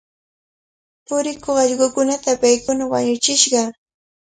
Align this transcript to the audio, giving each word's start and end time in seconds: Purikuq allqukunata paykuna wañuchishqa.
Purikuq 1.05 1.55
allqukunata 1.63 2.31
paykuna 2.41 2.83
wañuchishqa. 2.91 3.61